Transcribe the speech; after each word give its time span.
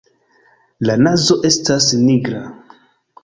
La 0.89 0.95
nazo 1.07 1.37
estas 1.51 1.91
nigra. 2.07 2.41